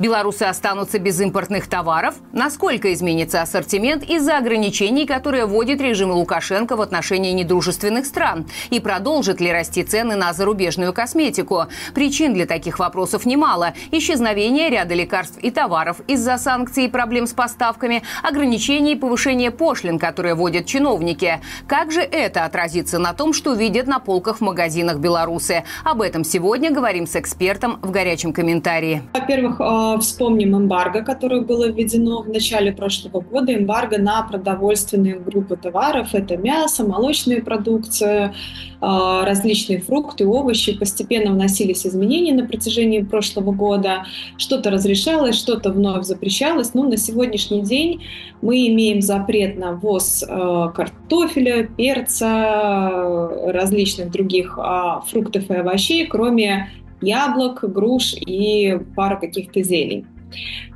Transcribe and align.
Белорусы 0.00 0.44
останутся 0.44 0.98
без 0.98 1.20
импортных 1.20 1.66
товаров? 1.66 2.14
Насколько 2.32 2.90
изменится 2.94 3.42
ассортимент 3.42 4.02
из-за 4.02 4.38
ограничений, 4.38 5.04
которые 5.04 5.44
вводит 5.44 5.82
режим 5.82 6.10
Лукашенко 6.10 6.74
в 6.74 6.80
отношении 6.80 7.32
недружественных 7.32 8.06
стран? 8.06 8.46
И 8.70 8.80
продолжат 8.80 9.42
ли 9.42 9.52
расти 9.52 9.82
цены 9.82 10.16
на 10.16 10.32
зарубежную 10.32 10.94
косметику? 10.94 11.66
Причин 11.94 12.32
для 12.32 12.46
таких 12.46 12.78
вопросов 12.78 13.26
немало. 13.26 13.74
Исчезновение 13.90 14.70
ряда 14.70 14.94
лекарств 14.94 15.36
и 15.36 15.50
товаров 15.50 16.00
из-за 16.06 16.38
санкций 16.38 16.86
и 16.86 16.88
проблем 16.88 17.26
с 17.26 17.34
поставками, 17.34 18.02
ограничений 18.22 18.94
и 18.94 18.96
повышение 18.96 19.50
пошлин, 19.50 19.98
которые 19.98 20.34
вводят 20.34 20.64
чиновники. 20.64 21.42
Как 21.66 21.92
же 21.92 22.00
это 22.00 22.46
отразится 22.46 22.98
на 22.98 23.12
том, 23.12 23.34
что 23.34 23.52
видят 23.52 23.86
на 23.86 23.98
полках 23.98 24.38
в 24.38 24.40
магазинах 24.40 24.96
белорусы? 24.96 25.64
Об 25.84 26.00
этом 26.00 26.24
сегодня 26.24 26.70
говорим 26.70 27.06
с 27.06 27.16
экспертом 27.16 27.78
в 27.82 27.90
горячем 27.90 28.32
комментарии. 28.32 29.02
Во-первых, 29.12 29.60
э, 29.60 29.89
вспомним 29.98 30.56
эмбарго, 30.56 31.02
которое 31.02 31.40
было 31.40 31.68
введено 31.68 32.22
в 32.22 32.28
начале 32.28 32.72
прошлого 32.72 33.20
года. 33.20 33.54
Эмбарго 33.54 33.98
на 33.98 34.22
продовольственные 34.22 35.18
группы 35.18 35.56
товаров. 35.56 36.14
Это 36.14 36.36
мясо, 36.36 36.84
молочные 36.84 37.42
продукты, 37.42 38.32
а, 38.80 39.24
различные 39.24 39.80
фрукты, 39.80 40.26
овощи. 40.26 40.78
Постепенно 40.78 41.32
вносились 41.32 41.86
изменения 41.86 42.34
на 42.34 42.46
протяжении 42.46 43.00
прошлого 43.00 43.52
года. 43.52 44.04
Что-то 44.36 44.70
разрешалось, 44.70 45.36
что-то 45.36 45.70
вновь 45.72 46.04
запрещалось. 46.04 46.74
Но 46.74 46.84
на 46.84 46.96
сегодняшний 46.96 47.62
день 47.62 48.02
мы 48.42 48.68
имеем 48.68 49.02
запрет 49.02 49.58
на 49.58 49.72
ввоз 49.72 50.24
а, 50.28 50.68
картофеля, 50.68 51.66
перца, 51.66 53.28
различных 53.46 54.10
других 54.10 54.58
а, 54.60 55.00
фруктов 55.00 55.50
и 55.50 55.54
овощей, 55.54 56.06
кроме 56.06 56.68
яблок, 57.00 57.60
груш 57.62 58.14
и 58.14 58.78
пара 58.94 59.16
каких-то 59.16 59.62
зелий. 59.62 60.06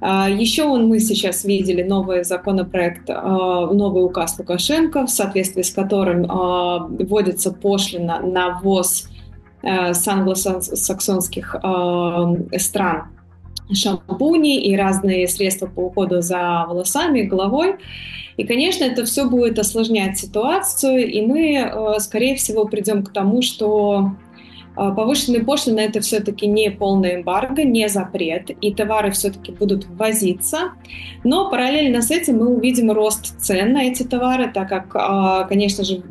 А, 0.00 0.28
Еще 0.28 0.66
мы 0.66 0.98
сейчас 1.00 1.44
видели 1.44 1.83
новый 1.83 2.25
законопроект, 2.25 3.08
а, 3.08 3.66
новый 3.66 4.05
указ 4.05 4.39
Лукашенко, 4.39 5.06
в 5.06 5.11
соответствии 5.11 5.62
с 5.62 5.70
которым 5.70 6.27
а, 6.28 6.86
вводится 6.89 7.53
пошлина 7.53 8.20
на 8.20 8.58
ввоз 8.58 9.08
э, 9.62 9.94
с 9.94 10.06
англосаксонских 10.06 11.56
стран 12.59 13.14
шампуни 13.72 14.62
и 14.62 14.77
разные 14.77 15.27
средства 15.27 15.66
по 15.66 15.81
уходу 15.81 16.20
за 16.20 16.66
волосами, 16.69 17.22
головой. 17.22 17.77
И, 18.36 18.44
конечно, 18.44 18.84
это 18.84 19.05
все 19.05 19.28
будет 19.28 19.59
осложнять 19.59 20.19
ситуацию, 20.19 21.09
и 21.09 21.25
мы, 21.25 21.55
э, 21.55 22.00
скорее 22.00 22.34
всего, 22.34 22.66
придем 22.66 23.05
к 23.05 23.12
тому, 23.12 23.42
что 23.42 24.12
повышенные 24.75 25.44
пошлины– 25.44 25.80
это 25.80 26.00
все-таки 26.00 26.47
не 26.47 26.70
полная 26.70 27.17
эмбарго, 27.17 27.62
не 27.62 27.89
запрет, 27.89 28.50
и 28.61 28.75
товары 28.75 29.12
все-таки 29.12 29.53
будут 29.53 29.86
ввозиться. 29.86 30.72
Но 31.22 31.48
параллельно 31.50 32.03
с 32.03 32.11
этим 32.11 32.39
мы 32.39 32.48
увидим 32.48 32.91
рост 32.91 33.41
цен 33.41 33.72
на 33.72 33.84
эти 33.84 34.03
товары, 34.03 34.50
так 34.53 34.69
как, 34.69 34.91
а, 34.94 35.44
конечно 35.44 35.84
же, 35.84 36.03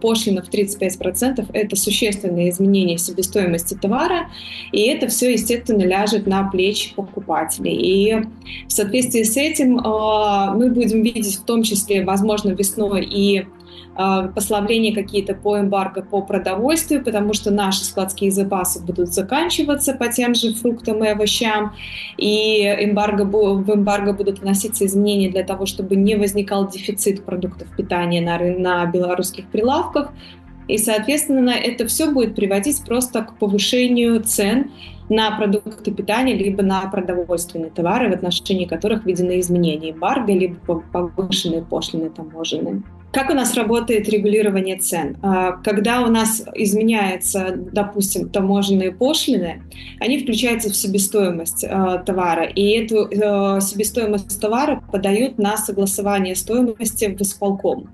пошлина 0.00 0.42
в 0.42 0.48
35%– 0.48 1.46
это 1.52 1.76
существенное 1.76 2.48
изменение 2.50 2.98
себестоимости 2.98 3.74
товара, 3.74 4.30
и 4.70 4.82
это 4.82 5.08
все, 5.08 5.32
естественно, 5.32 5.82
ляжет 5.82 6.26
на 6.26 6.48
плечи 6.48 6.94
покупателей. 6.94 7.74
И 7.74 8.22
в 8.68 8.72
соответствии 8.72 9.24
с 9.24 9.36
этим 9.36 9.80
а, 9.80 10.54
мы 10.54 10.70
будем 10.70 11.02
видеть 11.02 11.36
в 11.36 11.44
том 11.44 11.62
числе, 11.62 12.04
возможно, 12.04 12.50
весной 12.50 13.04
и 13.04 13.40
а, 13.40 13.61
послабления 13.94 14.94
какие-то 14.94 15.34
по 15.34 15.58
эмбарго 15.58 16.02
по 16.02 16.22
продовольствию, 16.22 17.04
потому 17.04 17.34
что 17.34 17.50
наши 17.50 17.84
складские 17.84 18.30
запасы 18.30 18.82
будут 18.82 19.12
заканчиваться 19.12 19.94
по 19.94 20.08
тем 20.08 20.34
же 20.34 20.54
фруктам 20.54 21.04
и 21.04 21.08
овощам, 21.08 21.74
и 22.16 22.62
эмбарго, 22.64 23.24
в 23.24 23.74
эмбарго 23.74 24.14
будут 24.14 24.40
вноситься 24.40 24.86
изменения 24.86 25.28
для 25.28 25.44
того, 25.44 25.66
чтобы 25.66 25.96
не 25.96 26.16
возникал 26.16 26.68
дефицит 26.68 27.24
продуктов 27.24 27.68
питания 27.76 28.22
на, 28.22 28.38
на 28.38 28.86
белорусских 28.86 29.46
прилавках. 29.48 30.12
И, 30.68 30.78
соответственно, 30.78 31.50
это 31.50 31.86
все 31.86 32.10
будет 32.10 32.34
приводить 32.34 32.82
просто 32.84 33.22
к 33.22 33.36
повышению 33.36 34.22
цен 34.22 34.70
на 35.08 35.36
продукты 35.36 35.90
питания, 35.90 36.34
либо 36.34 36.62
на 36.62 36.82
продовольственные 36.82 37.70
товары, 37.70 38.08
в 38.08 38.14
отношении 38.14 38.64
которых 38.64 39.04
введены 39.04 39.40
изменения 39.40 39.90
эмбарго, 39.90 40.32
либо 40.32 40.82
повышенные 40.92 41.62
пошлины 41.62 42.08
таможенные. 42.08 42.82
Как 43.12 43.28
у 43.28 43.34
нас 43.34 43.54
работает 43.54 44.08
регулирование 44.08 44.78
цен? 44.78 45.18
А, 45.22 45.52
когда 45.52 46.00
у 46.00 46.06
нас 46.06 46.42
изменяются, 46.54 47.54
допустим, 47.54 48.30
таможенные 48.30 48.90
пошлины, 48.90 49.62
они 50.00 50.18
включаются 50.18 50.70
в 50.70 50.76
себестоимость 50.76 51.62
а, 51.68 51.98
товара, 51.98 52.44
и 52.44 52.70
эту 52.70 53.10
а, 53.22 53.60
себестоимость 53.60 54.40
товара 54.40 54.82
подают 54.90 55.36
на 55.36 55.58
согласование 55.58 56.34
стоимости 56.34 57.04
в 57.04 57.20
исполком. 57.20 57.90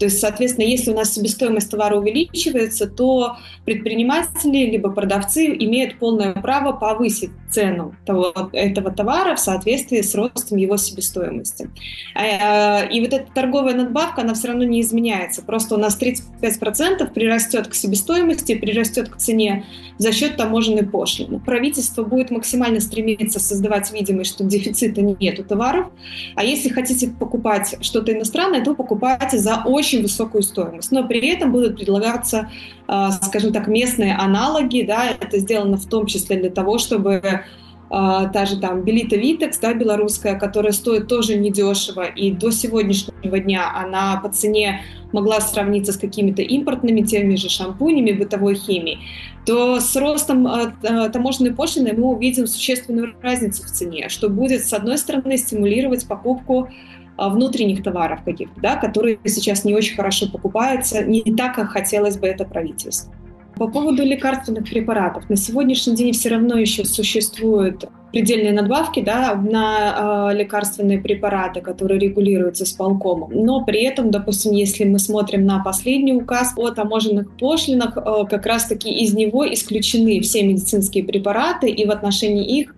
То 0.00 0.06
есть, 0.06 0.20
соответственно, 0.20 0.66
если 0.66 0.90
у 0.90 0.94
нас 0.94 1.14
себестоимость 1.14 1.70
товара 1.70 1.96
увеличивается, 1.96 2.86
то 2.86 3.36
предприниматели 3.64 4.70
либо 4.70 4.90
продавцы 4.90 5.46
имеют 5.46 5.98
полное 5.98 6.34
право 6.34 6.72
повысить 6.72 7.30
цену 7.50 7.94
того, 8.04 8.50
этого 8.52 8.90
товара 8.90 9.36
в 9.36 9.40
соответствии 9.40 10.02
с 10.02 10.14
ростом 10.14 10.58
его 10.58 10.76
себестоимости. 10.76 11.70
И 12.14 13.00
вот 13.00 13.12
эта 13.14 13.26
торговая 13.32 13.74
надбавка, 13.74 14.20
она 14.20 14.34
все 14.34 14.48
равно 14.48 14.55
равно 14.56 14.70
не 14.70 14.80
изменяется. 14.80 15.42
Просто 15.42 15.74
у 15.74 15.78
нас 15.78 15.98
35% 16.00 17.12
прирастет 17.12 17.68
к 17.68 17.74
себестоимости, 17.74 18.54
прирастет 18.54 19.08
к 19.08 19.16
цене 19.16 19.64
за 19.98 20.12
счет 20.12 20.36
таможенной 20.36 20.84
пошлины. 20.84 21.38
Правительство 21.40 22.02
будет 22.02 22.30
максимально 22.30 22.80
стремиться 22.80 23.40
создавать 23.40 23.92
видимость, 23.92 24.32
что 24.32 24.44
дефицита 24.44 25.02
нет 25.02 25.38
у 25.38 25.44
товаров. 25.44 25.86
А 26.34 26.44
если 26.44 26.68
хотите 26.68 27.08
покупать 27.08 27.76
что-то 27.80 28.12
иностранное, 28.12 28.64
то 28.64 28.74
покупайте 28.74 29.38
за 29.38 29.62
очень 29.64 30.02
высокую 30.02 30.42
стоимость. 30.42 30.90
Но 30.92 31.06
при 31.06 31.26
этом 31.28 31.52
будут 31.52 31.76
предлагаться, 31.76 32.50
а, 32.86 33.12
скажем 33.12 33.52
так, 33.52 33.68
местные 33.68 34.14
аналоги. 34.14 34.82
Да, 34.82 35.06
это 35.08 35.38
сделано 35.38 35.76
в 35.76 35.86
том 35.86 36.06
числе 36.06 36.36
для 36.36 36.50
того, 36.50 36.78
чтобы 36.78 37.44
та 37.88 38.44
же 38.46 38.58
там 38.58 38.82
Белита 38.82 39.16
Витекс, 39.16 39.58
да, 39.58 39.72
белорусская, 39.72 40.34
которая 40.38 40.72
стоит 40.72 41.06
тоже 41.06 41.36
недешево, 41.36 42.04
и 42.04 42.32
до 42.32 42.50
сегодняшнего 42.50 43.38
дня 43.38 43.72
она 43.74 44.20
по 44.20 44.28
цене 44.28 44.82
могла 45.12 45.40
сравниться 45.40 45.92
с 45.92 45.96
какими-то 45.96 46.42
импортными 46.42 47.02
теми 47.02 47.36
же 47.36 47.48
шампунями, 47.48 48.12
бытовой 48.12 48.56
химией, 48.56 48.98
то 49.44 49.78
с 49.78 49.94
ростом 49.96 50.46
а, 50.46 50.72
а, 50.82 51.08
таможенной 51.08 51.54
пошлины 51.54 51.92
мы 51.92 52.08
увидим 52.08 52.46
существенную 52.46 53.14
разницу 53.22 53.62
в 53.62 53.66
цене, 53.66 54.08
что 54.08 54.28
будет, 54.28 54.64
с 54.64 54.72
одной 54.72 54.98
стороны, 54.98 55.36
стимулировать 55.36 56.06
покупку 56.06 56.68
внутренних 57.16 57.82
товаров 57.82 58.20
каких-то, 58.24 58.60
да, 58.60 58.76
которые 58.76 59.18
сейчас 59.24 59.64
не 59.64 59.74
очень 59.74 59.96
хорошо 59.96 60.28
покупаются, 60.28 61.02
не 61.02 61.22
так, 61.22 61.54
как 61.54 61.70
хотелось 61.70 62.18
бы 62.18 62.26
это 62.26 62.44
правительство. 62.44 63.10
По 63.56 63.68
поводу 63.68 64.04
лекарственных 64.04 64.68
препаратов. 64.68 65.30
На 65.30 65.36
сегодняшний 65.36 65.94
день 65.94 66.12
все 66.12 66.28
равно 66.28 66.58
еще 66.58 66.84
существуют 66.84 67.86
предельные 68.12 68.52
надбавки 68.52 69.00
да, 69.00 69.34
на 69.34 70.30
э, 70.30 70.36
лекарственные 70.36 71.00
препараты, 71.00 71.62
которые 71.62 71.98
регулируются 71.98 72.66
с 72.66 72.72
полкомом. 72.72 73.30
Но 73.32 73.64
при 73.64 73.82
этом, 73.82 74.10
допустим, 74.10 74.52
если 74.52 74.84
мы 74.84 74.98
смотрим 74.98 75.46
на 75.46 75.62
последний 75.62 76.12
указ 76.12 76.52
о 76.56 76.70
таможенных 76.70 77.34
пошлинах, 77.38 77.96
э, 77.96 78.24
как 78.28 78.44
раз-таки 78.44 78.90
из 78.90 79.14
него 79.14 79.50
исключены 79.50 80.20
все 80.20 80.42
медицинские 80.42 81.04
препараты, 81.04 81.70
и 81.70 81.86
в 81.86 81.90
отношении 81.90 82.60
их 82.60 82.74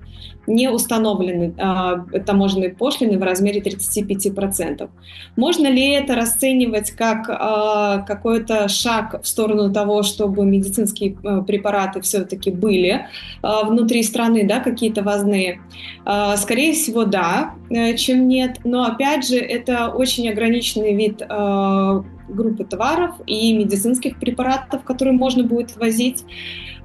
не 0.48 0.68
установлены 0.68 1.54
э, 1.56 2.20
таможенные 2.20 2.70
пошлины 2.70 3.18
в 3.18 3.22
размере 3.22 3.60
35%. 3.60 4.88
Можно 5.36 5.68
ли 5.68 5.90
это 5.90 6.14
расценивать 6.14 6.90
как 6.92 7.28
э, 7.28 8.04
какой-то 8.06 8.68
шаг 8.68 9.20
в 9.22 9.28
сторону 9.28 9.72
того, 9.72 10.02
чтобы 10.02 10.44
медицинские 10.44 11.16
э, 11.22 11.42
препараты 11.46 12.00
все-таки 12.00 12.50
были 12.50 13.06
э, 13.42 13.48
внутри 13.64 14.02
страны, 14.02 14.46
да, 14.46 14.60
какие-то 14.60 15.02
важные? 15.02 15.60
Э, 16.06 16.36
скорее 16.36 16.72
всего, 16.72 17.04
да, 17.04 17.54
э, 17.70 17.94
чем 17.96 18.26
нет. 18.26 18.60
Но 18.64 18.84
опять 18.84 19.28
же, 19.28 19.36
это 19.36 19.88
очень 19.88 20.28
ограниченный 20.28 20.94
вид 20.94 21.22
э, 21.22 22.02
группы 22.28 22.64
товаров 22.64 23.16
и 23.26 23.52
медицинских 23.52 24.18
препаратов, 24.18 24.82
которые 24.84 25.14
можно 25.14 25.44
будет 25.44 25.76
возить. 25.76 26.24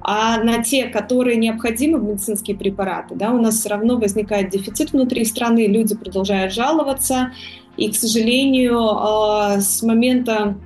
А 0.06 0.36
на 0.42 0.62
те, 0.62 0.84
которые 0.88 1.36
необходимы, 1.38 1.98
медицинские 1.98 2.58
препараты, 2.58 3.14
да, 3.14 3.30
у 3.32 3.40
нас 3.40 3.53
все 3.54 3.70
равно 3.70 3.96
возникает 3.96 4.50
дефицит 4.50 4.92
внутри 4.92 5.24
страны, 5.24 5.66
люди 5.66 5.94
продолжают 5.94 6.52
жаловаться. 6.52 7.32
И, 7.76 7.90
к 7.90 7.96
сожалению, 7.96 8.78
а, 8.80 9.60
с 9.60 9.82
момента 9.82 10.56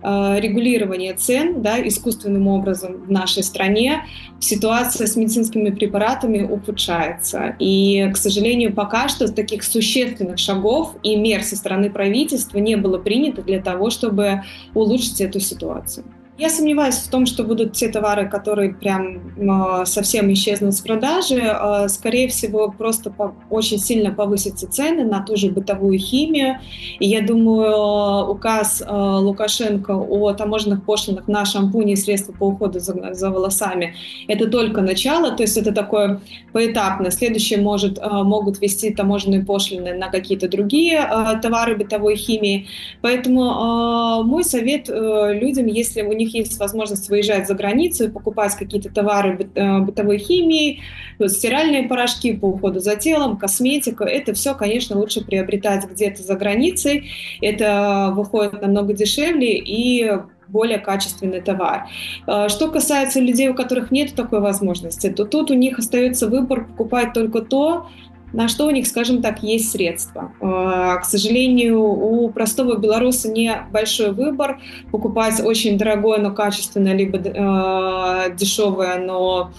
а, 0.00 0.38
регулирования 0.38 1.14
цен 1.14 1.60
да, 1.60 1.86
искусственным 1.86 2.46
образом 2.46 3.02
в 3.04 3.10
нашей 3.10 3.42
стране 3.42 4.04
ситуация 4.38 5.08
с 5.08 5.16
медицинскими 5.16 5.70
препаратами 5.70 6.42
ухудшается. 6.42 7.56
И, 7.58 8.08
к 8.12 8.16
сожалению, 8.16 8.72
пока 8.72 9.08
что 9.08 9.32
таких 9.32 9.64
существенных 9.64 10.38
шагов 10.38 10.94
и 11.02 11.16
мер 11.16 11.42
со 11.42 11.56
стороны 11.56 11.90
правительства 11.90 12.58
не 12.58 12.76
было 12.76 12.98
принято 12.98 13.42
для 13.42 13.60
того, 13.60 13.90
чтобы 13.90 14.42
улучшить 14.74 15.20
эту 15.20 15.40
ситуацию. 15.40 16.04
Я 16.38 16.50
сомневаюсь 16.50 16.94
в 16.94 17.10
том, 17.10 17.26
что 17.26 17.42
будут 17.42 17.72
те 17.72 17.88
товары, 17.88 18.28
которые 18.28 18.72
прям 18.72 19.32
э, 19.36 19.84
совсем 19.86 20.32
исчезнут 20.32 20.72
с 20.72 20.80
продажи. 20.80 21.34
Э, 21.34 21.88
скорее 21.88 22.28
всего, 22.28 22.70
просто 22.70 23.12
очень 23.50 23.78
сильно 23.78 24.12
повысятся 24.12 24.70
цены 24.70 25.02
на 25.02 25.20
ту 25.20 25.36
же 25.36 25.50
бытовую 25.50 25.98
химию. 25.98 26.60
И 27.00 27.08
я 27.08 27.22
думаю, 27.22 28.30
указ 28.30 28.80
э, 28.86 28.88
Лукашенко 28.88 29.90
о 29.90 30.32
таможенных 30.32 30.84
пошлинах 30.84 31.26
на 31.26 31.44
шампуни 31.44 31.94
и 31.94 31.96
средства 31.96 32.32
по 32.32 32.44
уходу 32.44 32.78
за, 32.78 33.14
за 33.14 33.30
волосами– 33.30 33.96
это 34.28 34.46
только 34.46 34.80
начало, 34.80 35.32
то 35.32 35.42
есть 35.42 35.56
это 35.56 35.72
такое 35.72 36.20
поэтапно. 36.52 37.10
Следующее 37.10 37.60
может, 37.60 37.98
могут 38.00 38.60
ввести 38.60 38.94
таможенные 38.94 39.44
пошлины 39.44 39.94
на 39.94 40.08
какие-то 40.08 40.48
другие 40.48 41.04
товары 41.42 41.74
бытовой 41.74 42.14
химии. 42.14 42.68
Поэтому 43.00 44.22
мой 44.22 44.44
совет 44.44 44.88
людям, 44.88 45.66
если 45.66 46.02
у 46.02 46.12
них 46.12 46.27
них 46.28 46.46
есть 46.46 46.58
возможность 46.58 47.08
выезжать 47.08 47.46
за 47.46 47.54
границу 47.54 48.04
и 48.04 48.08
покупать 48.08 48.54
какие-то 48.54 48.92
товары 48.92 49.48
э, 49.54 49.78
бытовой 49.80 50.18
химии, 50.18 50.80
стиральные 51.26 51.84
порошки 51.84 52.32
по 52.32 52.46
уходу 52.46 52.80
за 52.80 52.96
телом, 52.96 53.36
косметика, 53.36 54.04
это 54.04 54.34
все, 54.34 54.54
конечно, 54.54 54.98
лучше 54.98 55.24
приобретать 55.24 55.88
где-то 55.90 56.22
за 56.22 56.34
границей. 56.34 57.10
Это 57.40 58.12
выходит 58.14 58.60
намного 58.60 58.92
дешевле 58.92 59.58
и 59.58 60.12
более 60.48 60.78
качественный 60.78 61.40
товар. 61.40 61.88
Э, 62.26 62.48
что 62.48 62.68
касается 62.68 63.20
людей, 63.20 63.48
у 63.48 63.54
которых 63.54 63.90
нет 63.90 64.14
такой 64.14 64.40
возможности, 64.40 65.10
то 65.10 65.24
тут 65.24 65.50
у 65.50 65.54
них 65.54 65.78
остается 65.78 66.28
выбор 66.28 66.66
покупать 66.66 67.12
только 67.12 67.42
то, 67.42 67.88
на 68.32 68.48
что 68.48 68.66
у 68.66 68.70
них, 68.70 68.86
скажем 68.86 69.22
так, 69.22 69.42
есть 69.42 69.70
средства. 69.70 70.32
Э, 70.40 71.00
к 71.00 71.04
сожалению, 71.04 71.80
у 71.80 72.28
простого 72.30 72.76
белоруса 72.76 73.30
не 73.30 73.52
большой 73.70 74.12
выбор 74.12 74.60
покупать 74.90 75.40
очень 75.44 75.78
дорогое, 75.78 76.18
но 76.18 76.32
качественное, 76.32 76.94
либо 76.94 77.18
э, 77.18 78.34
дешевое, 78.36 78.98
но 78.98 79.52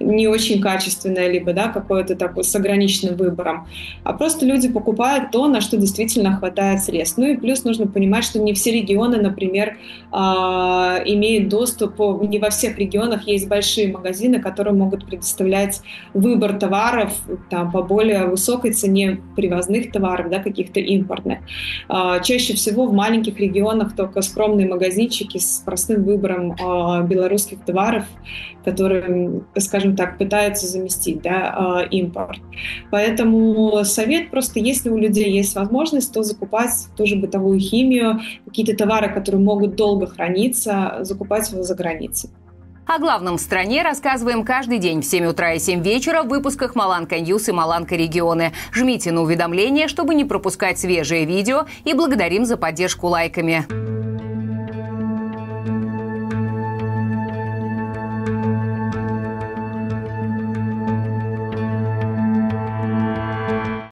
не 0.00 0.28
очень 0.28 0.60
качественное, 0.60 1.30
либо 1.30 1.52
да, 1.52 1.68
какое-то 1.68 2.16
такое 2.16 2.44
с 2.44 2.54
ограниченным 2.54 3.16
выбором, 3.16 3.66
а 4.04 4.12
просто 4.12 4.46
люди 4.46 4.68
покупают 4.68 5.30
то, 5.30 5.48
на 5.48 5.60
что 5.60 5.76
действительно 5.76 6.36
хватает 6.36 6.82
средств. 6.82 7.18
Ну 7.18 7.26
и 7.26 7.36
плюс 7.36 7.64
нужно 7.64 7.86
понимать, 7.86 8.24
что 8.24 8.38
не 8.38 8.54
все 8.54 8.72
регионы, 8.72 9.20
например, 9.20 9.78
а, 10.12 10.98
имеют 11.04 11.48
доступ, 11.48 11.98
не 12.22 12.38
во 12.38 12.50
всех 12.50 12.78
регионах 12.78 13.26
есть 13.26 13.48
большие 13.48 13.92
магазины, 13.92 14.40
которые 14.40 14.74
могут 14.74 15.06
предоставлять 15.06 15.80
выбор 16.14 16.58
товаров 16.58 17.12
там, 17.50 17.70
по 17.72 17.82
более 17.82 18.26
высокой 18.26 18.72
цене 18.72 19.20
привозных 19.34 19.92
товаров, 19.92 20.30
да, 20.30 20.38
каких-то 20.40 20.80
импортных. 20.80 21.38
А, 21.88 22.20
чаще 22.20 22.54
всего 22.54 22.86
в 22.86 22.92
маленьких 22.92 23.38
регионах 23.38 23.94
только 23.94 24.22
скромные 24.22 24.68
магазинчики 24.68 25.38
с 25.38 25.62
простым 25.64 26.04
выбором 26.04 26.56
а, 26.60 27.02
белорусских 27.02 27.64
товаров, 27.64 28.04
которые, 28.64 29.42
скажем, 29.58 29.85
скажем 29.86 29.96
так, 29.96 30.18
пытаются 30.18 30.66
заместить 30.66 31.22
да, 31.22 31.82
э, 31.84 31.88
импорт. 31.90 32.40
Поэтому 32.90 33.84
совет 33.84 34.30
просто, 34.30 34.58
если 34.58 34.90
у 34.90 34.96
людей 34.96 35.30
есть 35.30 35.54
возможность, 35.54 36.12
то 36.12 36.22
закупать 36.22 36.88
тоже 36.96 37.16
бытовую 37.16 37.60
химию, 37.60 38.20
какие-то 38.44 38.76
товары, 38.76 39.12
которые 39.12 39.40
могут 39.40 39.76
долго 39.76 40.06
храниться, 40.06 40.98
закупать 41.00 41.50
его 41.52 41.62
за 41.62 41.74
границей. 41.74 42.30
О 42.86 42.98
главном 42.98 43.36
в 43.36 43.40
стране 43.40 43.82
рассказываем 43.82 44.44
каждый 44.44 44.78
день 44.78 45.02
в 45.02 45.04
7 45.04 45.26
утра 45.26 45.54
и 45.54 45.58
7 45.58 45.82
вечера 45.82 46.22
в 46.22 46.28
выпусках 46.28 46.76
«Маланка 46.76 47.18
Ньюс» 47.18 47.48
и 47.48 47.52
«Маланка 47.52 47.96
Регионы». 47.96 48.52
Жмите 48.72 49.10
на 49.10 49.22
уведомления, 49.22 49.88
чтобы 49.88 50.14
не 50.14 50.24
пропускать 50.24 50.78
свежие 50.78 51.24
видео 51.24 51.66
и 51.84 51.94
благодарим 51.94 52.44
за 52.44 52.56
поддержку 52.56 53.08
лайками. 53.08 53.66